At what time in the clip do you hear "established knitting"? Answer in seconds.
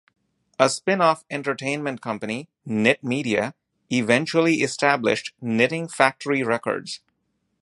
4.63-5.87